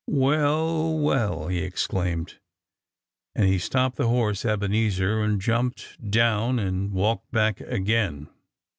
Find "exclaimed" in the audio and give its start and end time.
1.59-2.39